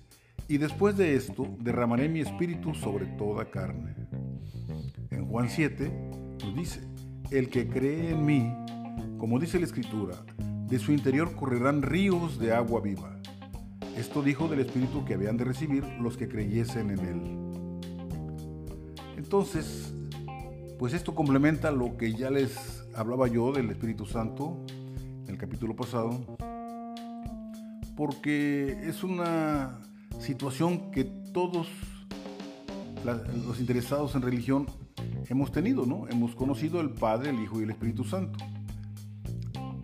y 0.47 0.57
después 0.57 0.97
de 0.97 1.15
esto 1.15 1.55
derramaré 1.59 2.09
mi 2.09 2.19
espíritu 2.19 2.75
sobre 2.75 3.05
toda 3.05 3.49
carne. 3.49 3.95
En 5.11 5.25
Juan 5.27 5.49
7 5.49 5.91
nos 6.43 6.55
dice, 6.55 6.81
el 7.31 7.49
que 7.49 7.67
cree 7.67 8.11
en 8.11 8.25
mí, 8.25 8.53
como 9.17 9.39
dice 9.39 9.59
la 9.59 9.65
escritura, 9.65 10.15
de 10.67 10.77
su 10.77 10.91
interior 10.91 11.35
correrán 11.35 11.81
ríos 11.81 12.37
de 12.37 12.53
agua 12.53 12.81
viva. 12.81 13.14
Esto 13.97 14.21
dijo 14.21 14.47
del 14.47 14.59
espíritu 14.59 15.05
que 15.05 15.13
habían 15.13 15.37
de 15.37 15.45
recibir 15.45 15.83
los 16.01 16.17
que 16.17 16.27
creyesen 16.27 16.89
en 16.89 16.99
él. 16.99 17.45
Entonces, 19.17 19.93
pues 20.77 20.93
esto 20.93 21.15
complementa 21.15 21.71
lo 21.71 21.95
que 21.97 22.13
ya 22.13 22.29
les 22.29 22.85
hablaba 22.93 23.27
yo 23.27 23.51
del 23.53 23.69
Espíritu 23.69 24.05
Santo 24.05 24.57
en 25.23 25.29
el 25.29 25.37
capítulo 25.37 25.75
pasado, 25.75 26.19
porque 27.95 28.77
es 28.83 29.03
una 29.03 29.79
situación 30.19 30.91
que 30.91 31.05
todos 31.05 31.67
los 33.45 33.59
interesados 33.59 34.15
en 34.15 34.21
religión 34.21 34.65
hemos 35.29 35.51
tenido, 35.51 35.85
¿no? 35.85 36.07
Hemos 36.09 36.35
conocido 36.35 36.81
el 36.81 36.89
Padre, 36.89 37.29
el 37.29 37.39
Hijo 37.39 37.59
y 37.61 37.63
el 37.63 37.69
Espíritu 37.69 38.03
Santo. 38.03 38.37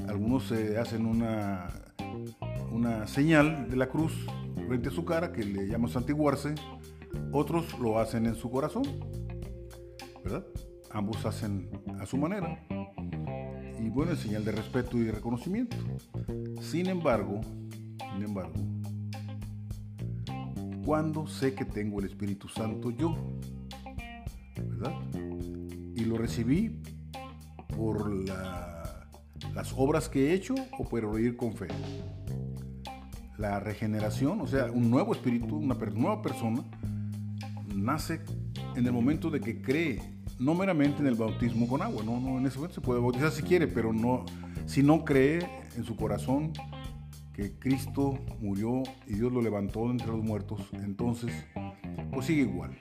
Algunos 0.07 0.43
se 0.43 0.77
hacen 0.77 1.05
una, 1.05 1.67
una 2.71 3.07
señal 3.07 3.69
de 3.69 3.75
la 3.75 3.89
cruz 3.89 4.13
frente 4.67 4.89
a 4.89 4.91
su 4.91 5.05
cara 5.05 5.31
que 5.31 5.43
le 5.43 5.67
llama 5.67 5.89
santiguarse, 5.89 6.55
otros 7.31 7.77
lo 7.79 7.99
hacen 7.99 8.25
en 8.25 8.35
su 8.35 8.49
corazón, 8.49 8.83
¿verdad? 10.23 10.45
Ambos 10.91 11.25
hacen 11.25 11.69
a 11.99 12.05
su 12.05 12.17
manera. 12.17 12.65
Y 13.79 13.89
bueno, 13.89 14.13
es 14.13 14.19
señal 14.19 14.45
de 14.45 14.51
respeto 14.51 14.97
y 14.97 15.11
reconocimiento. 15.11 15.75
Sin 16.61 16.87
embargo, 16.87 17.41
sin 18.13 18.23
embargo, 18.23 18.53
cuando 20.85 21.27
sé 21.27 21.53
que 21.53 21.65
tengo 21.65 21.99
el 21.99 22.05
Espíritu 22.05 22.47
Santo 22.47 22.91
yo? 22.91 23.15
¿Verdad? 24.55 24.93
Y 25.95 26.05
lo 26.05 26.17
recibí 26.17 26.81
por 27.75 28.11
las 28.11 29.73
obras 29.75 30.09
que 30.09 30.29
he 30.29 30.33
hecho 30.33 30.55
o 30.77 30.83
por 30.83 31.05
oír 31.05 31.35
con 31.35 31.53
fe. 31.53 31.67
La 33.41 33.59
regeneración, 33.59 34.39
o 34.39 34.45
sea, 34.45 34.65
un 34.71 34.91
nuevo 34.91 35.13
espíritu, 35.13 35.57
una 35.57 35.73
nueva 35.73 36.21
persona, 36.21 36.63
nace 37.73 38.21
en 38.75 38.85
el 38.85 38.93
momento 38.93 39.31
de 39.31 39.41
que 39.41 39.63
cree, 39.63 39.99
no 40.37 40.53
meramente 40.53 41.01
en 41.01 41.07
el 41.07 41.15
bautismo 41.15 41.67
con 41.67 41.81
agua, 41.81 42.03
no, 42.03 42.19
no 42.19 42.37
en 42.37 42.45
ese 42.45 42.57
momento 42.57 42.75
se 42.75 42.81
puede 42.81 43.01
bautizar 43.01 43.31
si 43.31 43.41
quiere, 43.41 43.65
pero 43.65 43.93
no, 43.93 44.25
si 44.67 44.83
no 44.83 45.03
cree 45.03 45.39
en 45.75 45.83
su 45.83 45.95
corazón 45.95 46.53
que 47.33 47.57
Cristo 47.57 48.19
murió 48.41 48.83
y 49.07 49.15
Dios 49.15 49.31
lo 49.31 49.41
levantó 49.41 49.89
entre 49.89 50.09
los 50.09 50.23
muertos, 50.23 50.61
entonces 50.73 51.33
pues 52.13 52.27
sigue 52.27 52.43
igual. 52.43 52.77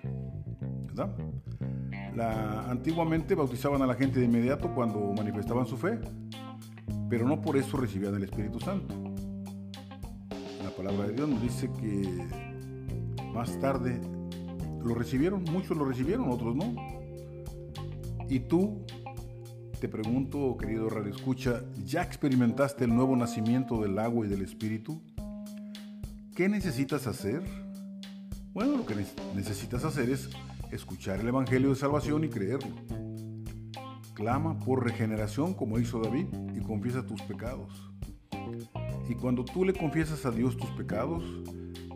¿verdad? 0.89 1.17
La, 2.15 2.71
antiguamente 2.71 3.35
bautizaban 3.35 3.81
a 3.81 3.87
la 3.87 3.95
gente 3.95 4.21
de 4.21 4.27
inmediato 4.27 4.75
cuando 4.75 5.01
manifestaban 5.17 5.65
su 5.65 5.79
fe, 5.79 5.99
pero 7.09 7.27
no 7.27 7.41
por 7.41 7.57
eso 7.57 7.79
recibían 7.79 8.15
el 8.15 8.25
Espíritu 8.25 8.61
Santo. 8.61 9.10
La 10.81 10.87
palabra 10.87 11.09
de 11.09 11.13
Dios 11.13 11.29
nos 11.29 11.43
dice 11.43 11.71
que 11.79 12.27
más 13.35 13.61
tarde 13.61 14.01
lo 14.83 14.95
recibieron, 14.95 15.45
muchos 15.45 15.77
lo 15.77 15.85
recibieron, 15.85 16.31
otros 16.31 16.57
no. 16.57 16.75
Y 18.31 18.41
tú 18.41 18.87
te 19.79 19.91
pregunto, 19.91 20.57
querido 20.57 20.89
Radio 20.89 21.15
Escucha, 21.15 21.65
¿ya 21.85 22.03
experimentaste 22.03 22.85
el 22.85 22.95
nuevo 22.97 23.15
nacimiento 23.15 23.83
del 23.83 23.99
agua 23.99 24.25
y 24.25 24.31
del 24.31 24.41
espíritu? 24.41 25.03
¿Qué 26.35 26.49
necesitas 26.49 27.07
hacer? 27.07 27.43
Bueno, 28.55 28.79
lo 28.79 28.87
que 28.87 28.95
necesitas 29.35 29.85
hacer 29.85 30.09
es 30.09 30.31
escuchar 30.73 31.21
el 31.21 31.29
Evangelio 31.29 31.69
de 31.69 31.75
Salvación 31.75 32.25
y 32.25 32.31
creerlo. 32.31 32.75
Clama 34.15 34.59
por 34.59 34.83
regeneración 34.83 35.53
como 35.53 35.79
hizo 35.79 36.01
David 36.01 36.25
y 36.57 36.61
confiesa 36.61 37.05
tus 37.05 37.21
pecados. 37.21 37.90
Y 39.11 39.17
cuando 39.17 39.45
tú 39.45 39.65
le 39.65 39.73
confiesas 39.73 40.25
a 40.25 40.31
Dios 40.31 40.57
tus 40.57 40.71
pecados, 40.71 41.25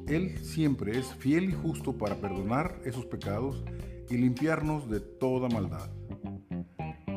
Él 0.08 0.36
siempre 0.38 0.98
es 0.98 1.14
fiel 1.14 1.44
y 1.44 1.52
justo 1.52 1.96
para 1.96 2.16
perdonar 2.16 2.80
esos 2.84 3.06
pecados 3.06 3.62
y 4.10 4.16
limpiarnos 4.16 4.90
de 4.90 4.98
toda 4.98 5.48
maldad. 5.48 5.88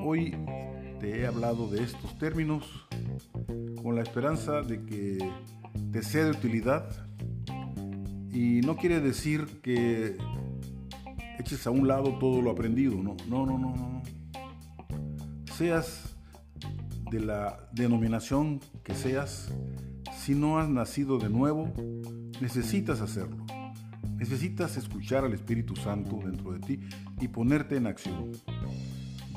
Hoy 0.06 0.36
te 1.00 1.20
he 1.20 1.26
hablado 1.26 1.68
de 1.68 1.84
estos 1.84 2.16
términos 2.20 2.88
con 3.82 3.96
la 3.96 4.04
esperanza 4.04 4.62
de 4.62 4.86
que 4.86 5.18
te 5.92 6.04
sea 6.04 6.26
de 6.26 6.32
utilidad 6.32 6.88
y 8.32 8.62
no 8.62 8.78
quiere 8.78 9.02
decir 9.02 9.62
que 9.64 10.16
eches 11.40 11.66
a 11.66 11.72
un 11.72 11.88
lado 11.88 12.20
todo 12.20 12.44
lo 12.44 12.52
aprendido, 12.52 12.94
no, 13.02 13.18
no, 13.28 13.48
no, 13.48 13.58
no, 13.58 13.76
no. 13.76 14.04
seas 15.56 16.16
de 17.10 17.20
la 17.20 17.68
denominación 17.72 18.60
que 18.84 18.94
seas, 18.94 19.50
si 20.28 20.36
no 20.36 20.60
has 20.60 20.68
nacido 20.68 21.20
de 21.20 21.30
nuevo, 21.30 21.72
necesitas 22.42 23.00
hacerlo. 23.00 23.46
Necesitas 24.18 24.76
escuchar 24.76 25.24
al 25.24 25.32
Espíritu 25.32 25.74
Santo 25.78 26.20
dentro 26.22 26.52
de 26.52 26.60
ti 26.60 26.80
y 27.22 27.30
ponerte 27.30 27.78
en 27.78 27.88
acción. 27.88 28.34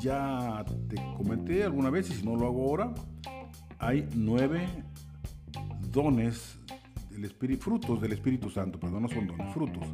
Ya 0.01 0.65
te 0.89 0.97
comenté 1.17 1.63
alguna 1.63 1.91
vez, 1.91 2.11
y 2.11 2.15
si 2.15 2.25
no 2.25 2.35
lo 2.35 2.49
hago 2.49 2.65
ahora, 2.65 2.93
hay 3.79 4.09
nueve 4.17 4.67
dones 5.93 6.59
del 7.09 7.25
Espíritu, 7.25 7.63
frutos 7.63 8.01
del 8.01 8.13
Espíritu 8.13 8.51
Santo, 8.51 8.81
perdón, 8.81 9.03
no 9.03 9.09
son 9.09 9.29
dones, 9.29 9.55
frutos. 9.55 9.87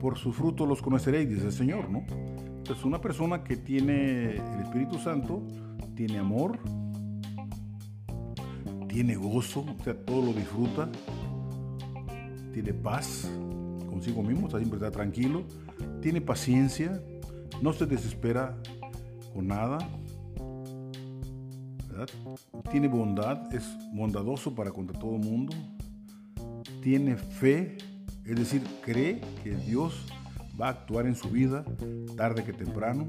Por 0.00 0.18
sus 0.18 0.34
frutos 0.34 0.66
los 0.66 0.82
conoceréis, 0.82 1.28
dice 1.28 1.46
el 1.46 1.52
Señor, 1.52 1.88
¿no? 1.88 2.04
Entonces, 2.08 2.84
una 2.84 3.00
persona 3.00 3.44
que 3.44 3.56
tiene 3.56 4.32
el 4.32 4.60
Espíritu 4.64 4.98
Santo 4.98 5.46
tiene 5.94 6.18
amor, 6.18 6.58
tiene 8.92 9.16
gozo, 9.16 9.60
o 9.60 9.82
sea, 9.82 9.94
todo 9.94 10.26
lo 10.26 10.32
disfruta, 10.34 10.88
tiene 12.52 12.74
paz 12.74 13.30
consigo 13.88 14.22
mismo, 14.22 14.46
está 14.46 14.58
siempre 14.58 14.78
está 14.78 14.90
tranquilo, 14.90 15.44
tiene 16.02 16.20
paciencia, 16.20 17.02
no 17.62 17.72
se 17.72 17.86
desespera 17.86 18.54
con 19.32 19.48
nada, 19.48 19.78
tiene 22.70 22.86
bondad, 22.88 23.52
es 23.54 23.64
bondadoso 23.94 24.54
para 24.54 24.70
contra 24.70 24.98
todo 24.98 25.16
el 25.16 25.22
mundo, 25.22 25.54
tiene 26.82 27.16
fe, 27.16 27.78
es 28.26 28.36
decir, 28.36 28.62
cree 28.82 29.22
que 29.42 29.54
Dios 29.54 30.04
va 30.60 30.66
a 30.66 30.70
actuar 30.70 31.06
en 31.06 31.14
su 31.14 31.30
vida 31.30 31.64
tarde 32.14 32.44
que 32.44 32.52
temprano, 32.52 33.06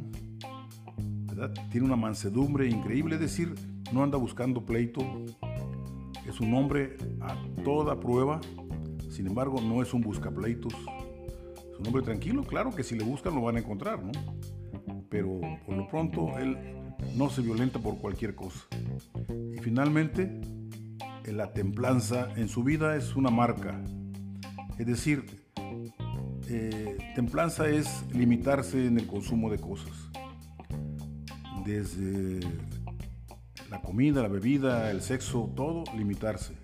tiene 1.72 1.86
una 1.86 1.98
mansedumbre 1.98 2.70
increíble, 2.70 3.16
es 3.16 3.22
decir, 3.22 3.54
no 3.92 4.02
anda 4.02 4.18
buscando 4.18 4.66
pleito, 4.66 5.02
es 6.34 6.40
un 6.40 6.54
hombre 6.56 6.98
a 7.22 7.38
toda 7.64 8.00
prueba, 8.00 8.42
sin 9.10 9.28
embargo 9.28 9.62
no 9.62 9.84
es 9.84 9.94
un 9.94 10.02
buscapleitos, 10.02 10.74
es 10.74 11.80
un 11.80 11.86
hombre 11.86 12.02
tranquilo, 12.02 12.44
claro 12.44 12.72
que 12.72 12.84
si 12.84 12.98
le 12.98 13.04
buscan 13.04 13.36
lo 13.36 13.42
van 13.42 13.58
a 13.58 13.60
encontrar, 13.60 14.04
¿no? 14.04 14.12
Pero 15.10 15.40
por 15.64 15.78
lo 15.78 15.88
pronto 15.88 16.40
él 16.40 16.58
no 17.16 17.30
se 17.30 17.44
violenta 17.44 17.78
por 17.78 18.00
cualquier 18.00 18.34
cosa. 18.34 18.66
Y 19.54 19.60
finalmente, 19.60 20.42
la 21.32 21.54
templanza 21.54 22.30
en 22.36 22.48
su 22.48 22.64
vida 22.64 22.96
es 22.96 23.16
una 23.16 23.30
marca. 23.30 23.80
Es 24.80 24.88
decir, 24.88 25.26
eh, 26.50 26.98
templanza 27.14 27.70
es 27.70 28.04
limitarse 28.12 28.88
en 28.88 28.98
el 28.98 29.06
consumo 29.06 29.52
de 29.52 29.60
cosas. 29.60 30.10
Desde 31.64 32.40
la 33.70 33.82
comida, 33.82 34.22
la 34.22 34.28
bebida, 34.28 34.92
el 34.92 35.02
sexo, 35.02 35.52
todo 35.56 35.84
limitarse. 35.96 36.56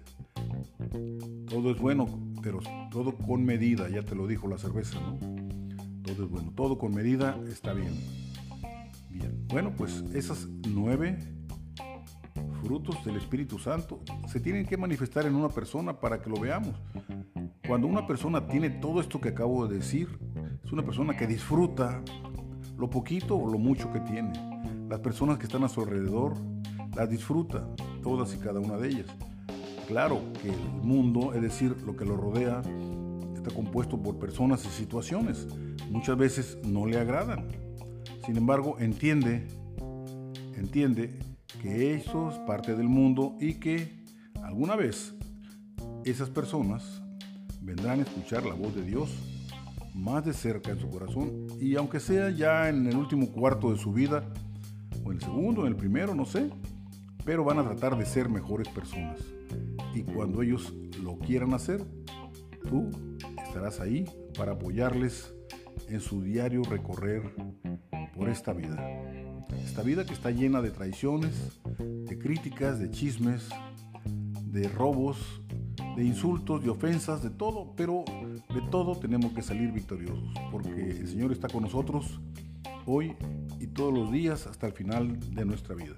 Todo 1.50 1.72
es 1.72 1.80
bueno, 1.80 2.06
pero 2.42 2.60
todo 2.92 3.16
con 3.16 3.44
medida, 3.44 3.90
ya 3.90 4.04
te 4.04 4.16
lo 4.16 4.28
dijo 4.28 4.48
la 4.48 4.58
cerveza, 4.58 5.00
¿no? 5.00 5.18
Todo 6.04 6.24
es 6.26 6.30
bueno, 6.30 6.52
todo 6.56 6.78
con 6.78 6.94
medida 6.94 7.40
está 7.52 7.74
bien. 7.74 7.94
Bien, 9.10 9.46
bueno, 9.48 9.74
pues 9.76 10.04
esas 10.14 10.48
nueve 10.68 11.18
frutos 12.64 13.04
del 13.06 13.16
Espíritu 13.16 13.58
Santo 13.58 14.00
se 14.28 14.40
tienen 14.40 14.66
que 14.66 14.78
manifestar 14.78 15.26
en 15.26 15.36
una 15.36 15.50
persona 15.50 16.00
para 16.00 16.22
que 16.22 16.30
lo 16.30 16.40
veamos. 16.40 16.76
Cuando 17.68 17.88
una 17.88 18.08
persona 18.08 18.48
tiene 18.48 18.70
todo 18.70 19.02
esto 19.02 19.20
que 19.22 19.30
acabo 19.30 19.68
de 19.68 19.78
decir, 19.78 20.20
es 20.64 20.72
una 20.72 20.84
persona 20.84 21.16
que 21.16 21.28
disfruta 21.28 22.02
lo 22.78 22.90
poquito 22.90 23.36
o 23.36 23.52
lo 23.52 23.58
mucho 23.58 23.92
que 23.92 24.00
tiene. 24.00 24.32
Las 24.90 25.00
personas 25.00 25.38
que 25.38 25.46
están 25.46 25.64
a 25.64 25.70
su 25.70 25.82
alrededor 25.82 26.34
las 26.96 27.10
disfruta, 27.10 27.68
todas 28.04 28.34
y 28.34 28.38
cada 28.38 28.60
una 28.60 28.78
de 28.78 28.90
ellas. 28.90 29.08
Claro 29.88 30.22
que 30.42 30.50
el 30.50 30.60
mundo, 30.84 31.34
es 31.34 31.42
decir, 31.42 31.76
lo 31.86 31.96
que 31.96 32.06
lo 32.06 32.16
rodea, 32.16 32.62
está 33.36 33.52
compuesto 33.52 34.02
por 34.02 34.20
personas 34.20 34.66
y 34.66 34.70
situaciones. 34.70 35.48
Muchas 35.90 36.18
veces 36.18 36.58
no 36.64 36.86
le 36.86 37.00
agradan. 37.00 37.48
Sin 38.26 38.38
embargo, 38.38 38.78
entiende, 38.80 39.48
entiende 40.56 41.18
que 41.62 41.96
eso 41.96 42.30
es 42.30 42.38
parte 42.40 42.76
del 42.76 42.88
mundo 42.88 43.36
y 43.40 43.56
que 43.56 44.06
alguna 44.44 44.76
vez 44.76 45.16
esas 46.06 46.30
personas 46.30 47.02
vendrán 47.62 48.00
a 48.00 48.04
escuchar 48.04 48.46
la 48.46 48.54
voz 48.54 48.76
de 48.76 48.84
Dios 48.84 49.10
más 49.94 50.26
de 50.26 50.34
cerca 50.34 50.72
en 50.72 50.80
su 50.80 50.90
corazón 50.90 51.48
y 51.60 51.76
aunque 51.76 52.00
sea 52.00 52.30
ya 52.30 52.70
en 52.70 52.88
el 52.88 52.96
último 52.96 53.32
cuarto 53.32 53.72
de 53.72 53.78
su 53.78 53.92
vida, 53.92 54.24
o 55.04 55.12
en 55.12 55.18
el 55.18 55.24
segundo, 55.24 55.62
en 55.62 55.70
el 55.70 55.76
primero, 55.76 56.16
no 56.16 56.26
sé, 56.26 56.50
pero 57.26 57.44
van 57.44 57.60
a 57.60 57.64
tratar 57.64 57.98
de 57.98 58.06
ser 58.06 58.30
mejores 58.30 58.68
personas. 58.70 59.20
Y 59.94 60.04
cuando 60.04 60.42
ellos 60.42 60.74
lo 61.02 61.18
quieran 61.20 61.54
hacer, 61.54 61.86
tú 62.68 62.90
estarás 63.44 63.80
ahí 63.80 64.06
para 64.38 64.54
apoyarles 64.54 65.34
en 65.88 66.02
su 66.02 66.22
diario 66.22 66.64
recorrer 66.64 67.24
por 68.16 68.30
esta 68.30 68.54
vida. 68.54 68.78
Esta 69.64 69.82
vida 69.82 70.06
que 70.06 70.14
está 70.14 70.32
llena 70.32 70.62
de 70.62 70.72
traiciones, 70.72 71.60
de 71.78 72.20
críticas, 72.20 72.80
de 72.80 72.92
chismes, 72.92 73.50
de 74.46 74.68
robos, 74.68 75.42
de 75.96 76.04
insultos, 76.04 76.64
de 76.64 76.70
ofensas, 76.70 77.24
de 77.24 77.30
todo, 77.30 77.74
pero 77.76 78.04
de 78.54 78.62
todo 78.70 78.98
tenemos 78.98 79.34
que 79.34 79.42
salir 79.42 79.72
victoriosos, 79.72 80.34
porque 80.52 80.92
el 80.92 81.08
Señor 81.08 81.32
está 81.32 81.48
con 81.48 81.64
nosotros 81.64 82.20
hoy 82.86 83.16
y 83.60 83.68
todos 83.68 83.94
los 83.94 84.12
días 84.12 84.48
hasta 84.48 84.68
el 84.68 84.74
final 84.74 85.20
de 85.34 85.46
nuestra 85.46 85.76
vida. 85.76 85.96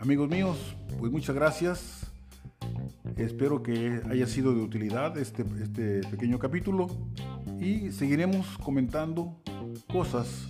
Amigos 0.00 0.30
míos, 0.30 0.56
pues 0.98 1.12
muchas 1.12 1.36
gracias. 1.36 2.10
Espero 3.18 3.62
que 3.62 4.00
haya 4.08 4.26
sido 4.26 4.54
de 4.54 4.62
utilidad 4.62 5.18
este, 5.18 5.44
este 5.62 6.00
pequeño 6.08 6.38
capítulo 6.38 6.86
y 7.60 7.92
seguiremos 7.92 8.56
comentando 8.56 9.36
cosas 9.92 10.48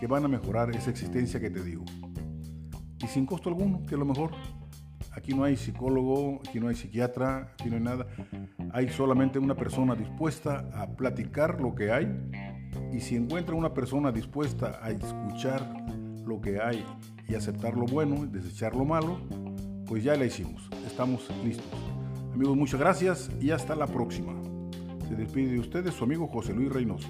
que 0.00 0.08
van 0.08 0.24
a 0.24 0.28
mejorar 0.28 0.74
esa 0.74 0.90
existencia 0.90 1.38
que 1.38 1.48
te 1.48 1.62
digo. 1.62 1.84
Y 3.00 3.06
sin 3.06 3.24
costo 3.24 3.48
alguno, 3.48 3.86
que 3.86 3.94
es 3.94 3.98
lo 4.00 4.04
mejor. 4.04 4.32
Aquí 5.12 5.32
no 5.32 5.44
hay 5.44 5.56
psicólogo, 5.56 6.40
aquí 6.44 6.58
no 6.58 6.66
hay 6.66 6.74
psiquiatra, 6.74 7.52
aquí 7.52 7.70
no 7.70 7.76
hay 7.76 7.82
nada. 7.82 8.08
Hay 8.72 8.88
solamente 8.88 9.38
una 9.38 9.54
persona 9.54 9.94
dispuesta 9.94 10.68
a 10.74 10.88
platicar 10.88 11.60
lo 11.60 11.72
que 11.72 11.92
hay. 11.92 12.12
Y 12.92 12.98
si 12.98 13.14
encuentra 13.14 13.54
una 13.54 13.72
persona 13.72 14.10
dispuesta 14.10 14.80
a 14.82 14.90
escuchar 14.90 15.72
lo 16.26 16.40
que 16.40 16.60
hay 16.60 16.84
y 17.28 17.34
aceptar 17.34 17.76
lo 17.76 17.84
bueno 17.84 18.24
y 18.24 18.26
desechar 18.26 18.74
lo 18.74 18.84
malo, 18.84 19.18
pues 19.86 20.02
ya 20.02 20.16
la 20.16 20.24
hicimos. 20.24 20.68
Estamos 20.86 21.28
listos. 21.44 21.66
Amigos, 22.32 22.56
muchas 22.56 22.80
gracias 22.80 23.30
y 23.40 23.50
hasta 23.50 23.76
la 23.76 23.86
próxima. 23.86 24.32
Se 25.08 25.14
despide 25.14 25.52
de 25.52 25.60
ustedes 25.60 25.94
su 25.94 26.04
amigo 26.04 26.26
José 26.26 26.54
Luis 26.54 26.70
Reynoso. 26.70 27.08